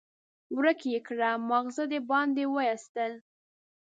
[0.57, 3.13] ورک يې کړه؛ ماغزه دې باندې واېستل.